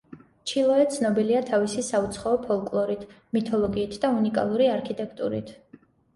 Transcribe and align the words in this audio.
ჩილოე 0.51 0.85
ცნობილია 0.95 1.41
თავისი 1.49 1.83
საუცხოო 1.87 2.39
ფოლკლორით, 2.47 3.05
მითოლოგიით 3.39 4.01
და 4.07 4.13
უნიკალური 4.23 4.73
არქიტექტურით. 4.79 5.55